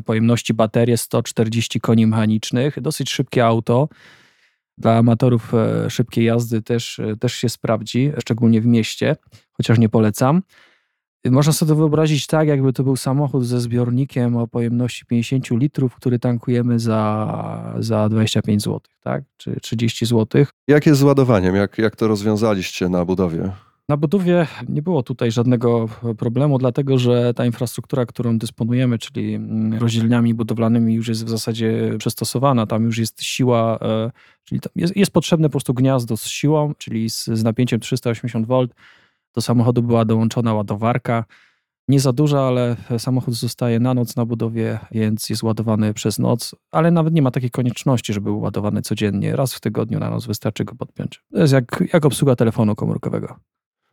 pojemności 0.05 0.55
baterii, 0.55 0.99
140 0.99 1.81
koni 1.81 2.07
mechanicznych, 2.07 2.81
dosyć 2.81 3.11
szybkie 3.11 3.47
auto. 3.47 3.89
Dla 4.79 4.97
amatorów 4.97 5.55
e, 5.55 5.91
szybkiej 5.91 6.25
jazdy 6.25 6.63
też, 6.63 6.99
e, 6.99 7.17
też 7.17 7.35
się 7.35 7.49
sprawdzi, 7.49 8.13
szczególnie 8.21 8.61
w 8.61 8.67
mieście, 8.67 9.17
chociaż 9.53 9.79
nie 9.79 9.89
polecam. 9.89 10.43
Można 11.25 11.53
sobie 11.53 11.69
to 11.69 11.77
wyobrazić 11.77 12.27
tak, 12.27 12.49
jakby 12.49 12.73
to 12.73 12.85
był 12.85 12.97
samochód 12.97 13.47
ze 13.47 13.61
zbiornikiem 13.61 14.37
o 14.37 14.47
pojemności 14.47 15.07
50 15.07 15.51
litrów, 15.51 15.95
który 15.95 16.19
tankujemy 16.19 16.79
za, 16.79 17.75
za 17.79 18.09
25 18.09 18.63
zł, 18.63 18.81
tak? 19.01 19.25
Czy 19.37 19.61
30 19.61 20.07
zł. 20.07 20.45
Jak 20.69 20.87
jest 20.87 21.01
z 21.01 21.03
ładowaniem? 21.03 21.55
Jak, 21.55 21.79
jak 21.79 21.97
to 21.97 22.09
rozwiązaliście 22.09 22.89
na 22.89 23.05
budowie? 23.05 23.53
Na 23.89 23.97
budowie 23.97 24.47
nie 24.69 24.83
było 24.83 25.03
tutaj 25.03 25.33
żadnego 25.33 25.89
problemu, 26.19 26.59
dlatego 26.59 26.99
że 26.99 27.35
ta 27.35 27.47
infrastruktura, 27.47 28.07
którą 28.07 28.39
dysponujemy, 28.39 28.99
czyli 28.99 29.35
mm, 29.35 29.81
rozdzielniami 29.81 30.35
budowlanymi, 30.35 30.95
już 30.95 31.09
jest 31.09 31.25
w 31.25 31.29
zasadzie 31.29 31.95
przystosowana. 31.99 32.67
Tam 32.67 32.85
już 32.85 32.99
jest 32.99 33.23
siła, 33.23 33.79
e, 33.83 34.11
czyli 34.45 34.61
jest, 34.77 34.97
jest 34.97 35.11
potrzebne 35.11 35.49
po 35.49 35.51
prostu 35.51 35.75
gniazdo 35.75 36.17
z 36.17 36.27
siłą, 36.27 36.73
czyli 36.79 37.11
z, 37.11 37.25
z 37.25 37.45
napięciem 37.45 37.81
380 37.81 38.47
V 38.47 38.67
do 39.35 39.41
samochodu 39.41 39.83
była 39.83 40.05
dołączona 40.05 40.55
ładowarka. 40.55 41.25
Nie 41.89 42.01
za 42.01 42.13
duża, 42.13 42.41
ale 42.41 42.77
samochód 42.99 43.35
zostaje 43.35 43.81
na 43.81 43.95
noc 43.95 44.17
na 44.17 44.25
budowie, 44.25 44.79
więc 44.91 45.31
jest 45.31 45.43
ładowany 45.43 45.95
przez 45.95 46.19
noc, 46.19 46.55
ale 46.71 46.91
nawet 46.91 47.15
nie 47.15 47.23
ma 47.23 47.31
takiej 47.31 47.51
konieczności, 47.51 48.13
żeby 48.13 48.25
był 48.25 48.41
ładowany 48.41 48.83
codziennie. 48.83 49.37
Raz 49.37 49.55
w 49.55 49.61
tygodniu 49.61 49.99
na 49.99 50.11
noc 50.11 50.27
wystarczy 50.27 50.65
go 50.65 50.75
podpiąć. 50.75 51.23
To 51.33 51.41
jest 51.41 51.53
jak, 51.53 51.85
jak 51.93 52.05
obsługa 52.05 52.37
telefonu 52.37 52.75
komórkowego 52.75 53.37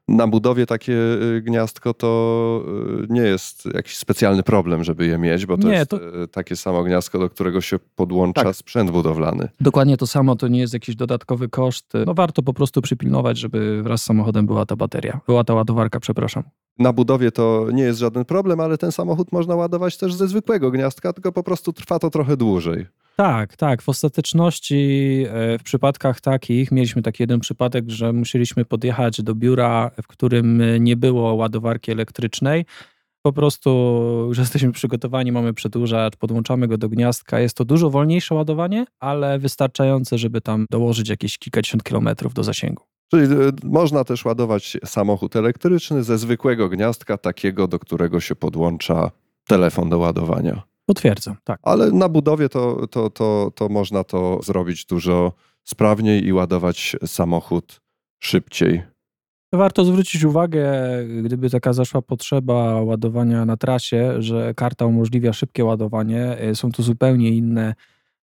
na 0.08 0.28
budowie 0.28 0.66
takie 0.66 0.94
y, 0.94 1.42
gniazdko 1.42 1.94
to 1.94 2.64
y, 3.04 3.08
nie 3.10 3.22
jest 3.22 3.66
jakiś 3.74 3.98
specjalny 3.98 4.44
problem, 4.44 4.84
żeby 4.84 5.06
je 5.06 5.18
mieć, 5.18 5.46
bo 5.46 5.58
to 5.58 5.68
nie, 5.68 5.74
jest 5.74 5.90
to... 5.90 6.24
Y, 6.24 6.28
takie 6.28 6.56
samo 6.56 6.84
gniazdko, 6.84 7.20
do 7.20 7.30
którego 7.30 7.62
się 7.62 7.80
podłącza 7.96 8.44
tak. 8.44 8.56
sprzęt 8.56 8.92
budowlany. 8.92 9.50
Dokładnie 9.62 9.98
to 9.98 10.08
samo, 10.08 10.36
to 10.36 10.48
nie 10.48 10.60
jest 10.60 10.74
jakiś 10.74 10.96
dodatkowy 10.96 11.50
koszt. 11.50 11.94
No 12.06 12.14
warto 12.14 12.44
po 12.44 12.54
prostu 12.54 12.82
przypilnować, 12.82 13.38
żeby 13.38 13.84
wraz 13.84 14.02
z 14.02 14.06
samochodem 14.06 14.46
była 14.46 14.66
ta 14.66 14.76
bateria, 14.76 15.20
była 15.28 15.44
ta 15.44 15.54
ładowarka, 15.54 16.00
przepraszam. 16.00 16.44
Na 16.80 16.94
budowie 16.94 17.32
to 17.32 17.68
nie 17.74 17.84
jest 17.84 18.00
żaden 18.00 18.26
problem, 18.26 18.60
ale 18.60 18.78
ten 18.78 18.92
samochód 18.92 19.32
można 19.32 19.56
ładować 19.56 19.98
też 19.98 20.14
ze 20.14 20.28
zwykłego 20.28 20.72
gniazdka, 20.72 21.14
tylko 21.14 21.32
po 21.32 21.44
prostu 21.44 21.74
trwa 21.74 22.00
to 22.00 22.10
trochę 22.10 22.38
dłużej. 22.38 22.86
Tak, 23.18 23.58
tak. 23.58 23.82
W 23.82 23.90
ostateczności 23.90 24.76
e, 25.30 25.58
w 25.60 25.64
przypadkach 25.64 26.22
takich 26.22 26.72
mieliśmy 26.72 27.02
taki 27.02 27.24
jeden 27.24 27.40
przypadek, 27.40 27.90
że 27.90 28.14
musieliśmy 28.14 28.66
podjechać 28.66 29.22
do 29.22 29.36
biura, 29.36 29.92
w 30.04 30.08
którym 30.08 30.62
nie 30.80 30.96
było 30.96 31.34
ładowarki 31.34 31.92
elektrycznej. 31.92 32.66
Po 33.22 33.34
prostu 33.34 33.70
już 34.28 34.38
jesteśmy 34.38 34.72
przygotowani, 34.72 35.32
mamy 35.32 35.54
przedłużacz, 35.54 36.16
podłączamy 36.16 36.68
go 36.68 36.78
do 36.78 36.90
gniazdka. 36.90 37.40
Jest 37.40 37.58
to 37.58 37.66
dużo 37.66 37.90
wolniejsze 37.90 38.36
ładowanie, 38.36 38.86
ale 39.00 39.40
wystarczające, 39.40 40.18
żeby 40.18 40.42
tam 40.42 40.66
dołożyć 40.72 41.10
jakieś 41.10 41.38
kilkadziesiąt 41.38 41.84
kilometrów 41.84 42.34
do 42.34 42.44
zasięgu. 42.44 42.84
Czyli 43.12 43.24
e, 43.24 43.52
można 43.64 44.04
też 44.04 44.26
ładować 44.26 44.78
samochód 44.86 45.36
elektryczny 45.36 46.04
ze 46.04 46.18
zwykłego 46.18 46.70
gniazdka, 46.70 47.18
takiego, 47.18 47.68
do 47.68 47.80
którego 47.80 48.20
się 48.20 48.36
podłącza 48.36 49.12
telefon 49.48 49.90
do 49.90 49.98
ładowania. 49.98 50.75
Potwierdzam, 50.86 51.36
tak. 51.44 51.60
Ale 51.64 51.92
na 51.92 52.10
budowie 52.10 52.50
to, 52.50 52.88
to, 52.88 53.10
to, 53.10 53.52
to 53.56 53.70
można 53.70 54.04
to 54.04 54.40
zrobić 54.44 54.86
dużo 54.86 55.32
sprawniej 55.64 56.26
i 56.26 56.34
ładować 56.34 56.96
samochód 57.06 57.82
szybciej. 58.20 58.84
Warto 59.54 59.86
zwrócić 59.86 60.24
uwagę, 60.24 60.74
gdyby 61.24 61.50
taka 61.50 61.74
zaszła 61.74 62.02
potrzeba 62.02 62.82
ładowania 62.82 63.46
na 63.46 63.58
trasie, 63.58 64.22
że 64.22 64.54
karta 64.54 64.86
umożliwia 64.86 65.34
szybkie 65.34 65.66
ładowanie. 65.66 66.38
Są 66.54 66.72
to 66.72 66.84
zupełnie 66.84 67.30
inne 67.30 67.76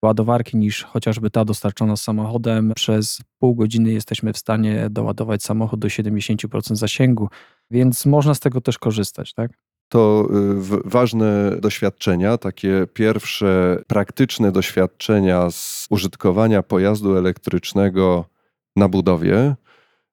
ładowarki 0.03 0.57
niż 0.57 0.85
chociażby 0.85 1.31
ta 1.31 1.45
dostarczona 1.45 1.97
z 1.97 2.03
samochodem. 2.03 2.73
Przez 2.77 3.21
pół 3.39 3.55
godziny 3.55 3.93
jesteśmy 3.93 4.33
w 4.33 4.39
stanie 4.39 4.89
doładować 4.91 5.43
samochód 5.43 5.81
do 5.81 5.89
70% 5.89 6.77
zasięgu, 6.77 7.29
więc 7.71 8.07
można 8.07 8.35
z 8.35 8.41
tego 8.41 8.61
też 8.61 8.79
korzystać, 8.79 9.35
tak? 9.35 9.51
To 9.91 10.29
y, 10.77 10.83
ważne 10.85 11.57
doświadczenia, 11.61 12.39
takie 12.39 12.87
pierwsze 12.95 13.83
praktyczne 13.87 14.53
doświadczenia 14.53 15.51
z 15.51 15.87
użytkowania 15.91 16.63
pojazdu 16.63 17.17
elektrycznego 17.17 18.25
na 18.77 18.89
budowie. 18.89 19.55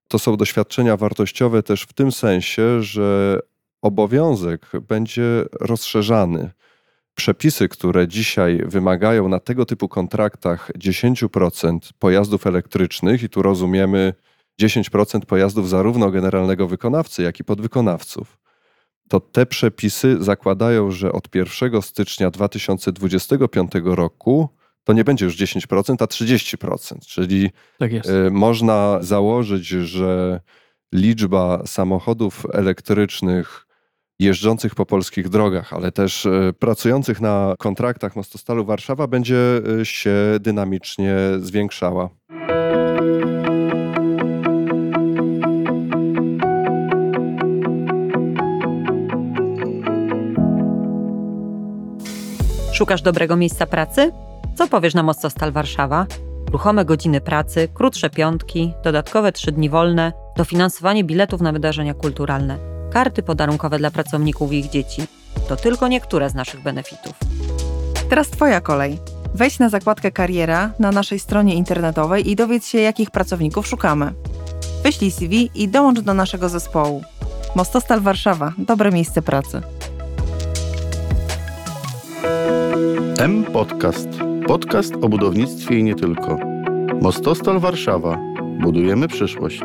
To 0.07 0.19
są 0.19 0.37
doświadczenia 0.37 0.97
wartościowe 0.97 1.63
też 1.63 1.83
w 1.83 1.93
tym 1.93 2.11
sensie, 2.11 2.81
że 2.83 3.39
obowiązek 3.81 4.71
będzie 4.87 5.45
rozszerzany. 5.61 6.51
Przepisy, 7.15 7.69
które 7.69 8.07
dzisiaj 8.07 8.63
wymagają 8.65 9.29
na 9.29 9.39
tego 9.39 9.65
typu 9.65 9.87
kontraktach 9.87 10.71
10% 10.79 11.79
pojazdów 11.99 12.47
elektrycznych, 12.47 13.23
i 13.23 13.29
tu 13.29 13.41
rozumiemy 13.41 14.13
10% 14.61 15.19
pojazdów 15.25 15.69
zarówno 15.69 16.11
generalnego 16.11 16.67
wykonawcy, 16.67 17.23
jak 17.23 17.39
i 17.39 17.43
podwykonawców 17.43 18.36
to 19.07 19.19
te 19.19 19.45
przepisy 19.45 20.17
zakładają, 20.19 20.91
że 20.91 21.11
od 21.11 21.35
1 21.35 21.81
stycznia 21.81 22.31
2025 22.31 23.71
roku 23.83 24.49
to 24.83 24.93
nie 24.93 25.03
będzie 25.03 25.25
już 25.25 25.37
10%, 25.37 25.95
a 25.99 26.05
30%. 26.05 26.99
Czyli 27.05 27.49
tak 27.79 27.91
y, 27.91 28.31
można 28.31 28.97
założyć, 29.01 29.67
że 29.67 30.39
liczba 30.93 31.63
samochodów 31.65 32.45
elektrycznych 32.53 33.67
jeżdżących 34.19 34.75
po 34.75 34.85
polskich 34.85 35.29
drogach, 35.29 35.73
ale 35.73 35.91
też 35.91 36.25
y, 36.25 36.53
pracujących 36.59 37.21
na 37.21 37.55
kontraktach 37.59 38.15
Mostostalu 38.15 38.65
Warszawa 38.65 39.07
będzie 39.07 39.61
y, 39.81 39.85
się 39.85 40.15
dynamicznie 40.39 41.15
zwiększała. 41.39 42.09
Szukasz 52.77 53.01
dobrego 53.01 53.35
miejsca 53.35 53.65
pracy? 53.65 54.11
Co 54.55 54.67
powiesz 54.67 54.93
na 54.93 55.03
Mostostal 55.03 55.51
Warszawa? 55.51 56.05
Ruchome 56.51 56.85
godziny 56.85 57.21
pracy, 57.21 57.67
krótsze 57.73 58.09
piątki, 58.09 58.73
dodatkowe 58.83 59.31
trzy 59.31 59.51
dni 59.51 59.69
wolne, 59.69 60.13
dofinansowanie 60.35 61.03
biletów 61.03 61.41
na 61.41 61.51
wydarzenia 61.51 61.93
kulturalne, 61.93 62.57
karty 62.91 63.23
podarunkowe 63.23 63.77
dla 63.77 63.91
pracowników 63.91 64.53
i 64.53 64.59
ich 64.59 64.69
dzieci. 64.69 65.01
To 65.49 65.55
tylko 65.55 65.87
niektóre 65.87 66.29
z 66.29 66.35
naszych 66.35 66.63
benefitów. 66.63 67.13
Teraz 68.09 68.29
Twoja 68.29 68.61
kolej. 68.61 68.99
Wejdź 69.33 69.59
na 69.59 69.69
zakładkę 69.69 70.11
Kariera 70.11 70.71
na 70.79 70.91
naszej 70.91 71.19
stronie 71.19 71.55
internetowej 71.55 72.29
i 72.31 72.35
dowiedz 72.35 72.67
się, 72.67 72.79
jakich 72.79 73.11
pracowników 73.11 73.67
szukamy. 73.67 74.13
Wyślij 74.83 75.11
CV 75.11 75.49
i 75.55 75.67
dołącz 75.67 75.99
do 75.99 76.13
naszego 76.13 76.49
zespołu. 76.49 77.03
Mostostal 77.55 78.01
Warszawa 78.01 78.53
dobre 78.57 78.91
miejsce 78.91 79.21
pracy. 79.21 79.61
M 83.19 83.43
Podcast. 83.53 84.09
Podcast 84.47 84.93
o 85.01 85.09
budownictwie 85.09 85.79
i 85.79 85.83
nie 85.83 85.95
tylko. 85.95 86.39
Mostostal 87.01 87.59
Warszawa. 87.59 88.19
Budujemy 88.61 89.07
przyszłość. 89.07 89.63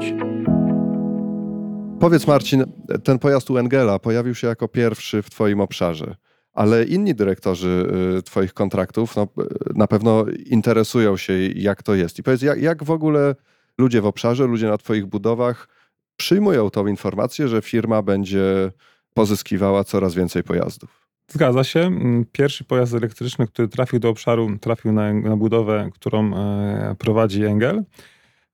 Powiedz 2.00 2.26
Marcin, 2.26 2.64
ten 3.04 3.18
pojazd 3.18 3.50
u 3.50 3.58
Engela 3.58 3.98
pojawił 3.98 4.34
się 4.34 4.46
jako 4.46 4.68
pierwszy 4.68 5.22
w 5.22 5.30
Twoim 5.30 5.60
obszarze, 5.60 6.16
ale 6.52 6.84
inni 6.84 7.14
dyrektorzy 7.14 7.86
y, 8.18 8.22
Twoich 8.22 8.54
kontraktów 8.54 9.16
no, 9.16 9.28
na 9.74 9.86
pewno 9.86 10.24
interesują 10.46 11.16
się, 11.16 11.32
jak 11.54 11.82
to 11.82 11.94
jest. 11.94 12.18
I 12.18 12.22
powiedz, 12.22 12.42
jak, 12.42 12.62
jak 12.62 12.84
w 12.84 12.90
ogóle 12.90 13.34
ludzie 13.78 14.00
w 14.00 14.06
obszarze, 14.06 14.46
ludzie 14.46 14.68
na 14.68 14.78
Twoich 14.78 15.06
budowach 15.06 15.68
przyjmują 16.16 16.70
tą 16.70 16.86
informację, 16.86 17.48
że 17.48 17.62
firma 17.62 18.02
będzie 18.02 18.72
pozyskiwała 19.14 19.84
coraz 19.84 20.14
więcej 20.14 20.42
pojazdów? 20.42 21.01
Zgadza 21.32 21.64
się. 21.64 21.80
Mm, 21.80 22.24
pierwszy 22.32 22.64
pojazd 22.64 22.94
elektryczny, 22.94 23.46
który 23.46 23.68
trafił 23.68 23.98
do 23.98 24.08
obszaru, 24.08 24.58
trafił 24.58 24.92
na, 24.92 25.12
na 25.12 25.36
budowę, 25.36 25.90
którą 25.94 26.34
e, 26.34 26.96
prowadzi 26.98 27.44
Engel. 27.44 27.84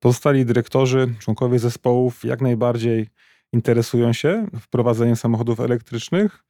Pozostali 0.01 0.45
dyrektorzy, 0.45 1.15
członkowie 1.19 1.59
zespołów 1.59 2.25
jak 2.25 2.41
najbardziej 2.41 3.09
interesują 3.53 4.13
się 4.13 4.47
wprowadzeniem 4.61 5.17
samochodów 5.17 5.61
elektrycznych 5.61 6.45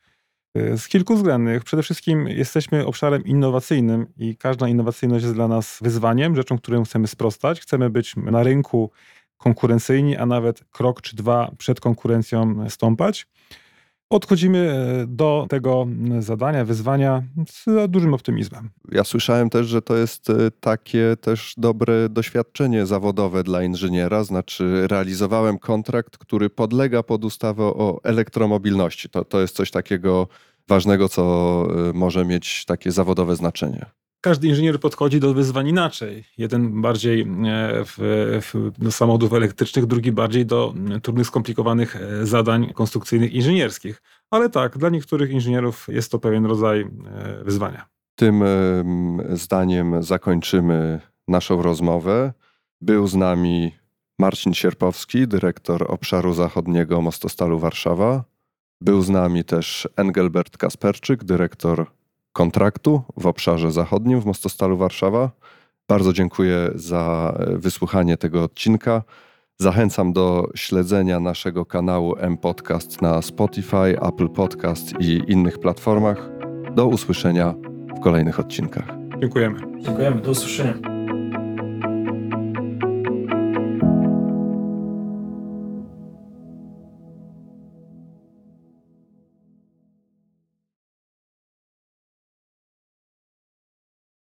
y, 0.58 0.78
z 0.78 0.88
kilku 0.88 1.14
względów. 1.14 1.64
Przede 1.64 1.82
wszystkim 1.82 2.28
jesteśmy 2.28 2.86
obszarem 2.86 3.24
innowacyjnym 3.24 4.06
i 4.16 4.36
każda 4.36 4.68
innowacyjność 4.68 5.22
jest 5.22 5.34
dla 5.34 5.48
nas 5.48 5.78
wyzwaniem, 5.82 6.36
rzeczą, 6.36 6.58
którą 6.58 6.84
chcemy 6.84 7.06
sprostać. 7.06 7.60
Chcemy 7.60 7.90
być 7.90 8.16
na 8.16 8.42
rynku 8.42 8.90
konkurencyjni, 9.36 10.16
a 10.16 10.26
nawet 10.26 10.64
krok 10.70 11.02
czy 11.02 11.16
dwa 11.16 11.50
przed 11.58 11.80
konkurencją 11.80 12.70
stąpać. 12.70 13.26
Podchodzimy 14.08 14.58
e, 14.58 15.06
do 15.06 15.46
tego 15.48 15.86
zadania, 16.18 16.64
wyzwania 16.64 17.22
z 17.50 17.90
dużym 17.90 18.14
optymizmem. 18.14 18.70
Ja 18.92 19.04
słyszałem 19.04 19.50
też, 19.50 19.66
że 19.66 19.82
to 19.82 19.96
jest 19.96 20.30
e, 20.30 20.50
takie 20.60 21.16
też 21.20 21.54
dobre 21.56 22.08
doświadczenie 22.08 22.86
zawodowe 22.86 23.44
dla 23.44 23.62
inżyniera, 23.62 24.24
znaczy 24.24 24.88
realizowałem 24.88 25.58
kontrakt, 25.58 26.18
który 26.18 26.50
podlega 26.50 27.02
pod 27.02 27.24
ustawę 27.24 27.64
o 27.64 28.00
elektromobilności. 28.04 29.08
To, 29.08 29.24
to 29.24 29.40
jest 29.40 29.56
coś 29.56 29.70
takiego 29.70 30.28
ważnego, 30.68 31.08
co 31.08 31.22
e, 31.90 31.92
może 31.92 32.24
mieć 32.24 32.64
takie 32.64 32.92
zawodowe 32.92 33.36
znaczenie 33.36 33.86
każdy 34.20 34.48
inżynier 34.48 34.80
podchodzi 34.80 35.20
do 35.20 35.34
wyzwań 35.34 35.68
inaczej. 35.68 36.24
Jeden 36.38 36.82
bardziej 36.82 37.26
w, 37.84 37.94
w, 38.42 38.70
do 38.78 38.92
samochodów 38.92 39.32
elektrycznych, 39.32 39.86
drugi 39.86 40.12
bardziej 40.12 40.46
do 40.46 40.74
trudnych, 41.02 41.26
skomplikowanych 41.26 41.96
zadań 42.22 42.72
konstrukcyjnych 42.72 43.32
inżynierskich. 43.32 44.02
Ale 44.30 44.50
tak, 44.50 44.78
dla 44.78 44.88
niektórych 44.88 45.30
inżynierów 45.30 45.86
jest 45.88 46.10
to 46.12 46.18
pewien 46.18 46.46
rodzaj 46.46 46.86
wyzwania. 47.44 47.86
Tym 48.14 48.44
zdaniem 49.30 50.02
zakończymy 50.02 51.00
naszą 51.28 51.62
rozmowę. 51.62 52.32
Był 52.80 53.06
z 53.06 53.14
nami 53.14 53.74
Marcin 54.18 54.54
Sierpowski, 54.54 55.28
dyrektor 55.28 55.92
obszaru 55.92 56.34
zachodniego 56.34 57.00
Mostostalu 57.00 57.58
Warszawa. 57.58 58.24
Był 58.80 59.02
z 59.02 59.08
nami 59.08 59.44
też 59.44 59.88
Engelbert 59.96 60.56
Kasperczyk, 60.56 61.24
dyrektor 61.24 61.86
kontraktu 62.38 63.02
w 63.16 63.26
obszarze 63.26 63.72
zachodnim 63.72 64.20
w 64.20 64.26
Mostostalu 64.26 64.76
Warszawa. 64.76 65.30
Bardzo 65.88 66.12
dziękuję 66.12 66.70
za 66.74 67.34
wysłuchanie 67.52 68.16
tego 68.16 68.42
odcinka. 68.42 69.02
Zachęcam 69.56 70.12
do 70.12 70.48
śledzenia 70.54 71.20
naszego 71.20 71.66
kanału 71.66 72.14
M-Podcast 72.18 73.02
na 73.02 73.22
Spotify, 73.22 74.00
Apple 74.02 74.28
Podcast 74.28 74.94
i 75.00 75.22
innych 75.28 75.58
platformach. 75.58 76.30
Do 76.74 76.86
usłyszenia 76.86 77.54
w 77.96 78.00
kolejnych 78.00 78.40
odcinkach. 78.40 78.84
Dziękujemy. 79.20 79.58
Dziękujemy, 79.80 80.20
do 80.20 80.30
usłyszenia. 80.30 80.97